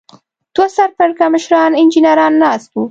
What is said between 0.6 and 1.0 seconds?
سر